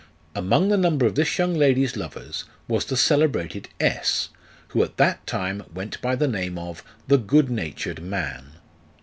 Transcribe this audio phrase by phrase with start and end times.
[0.33, 4.29] Among the number of this young lady's lovers was the celebrated S,
[4.69, 8.53] who, at that time, went by the name of "the good natured man."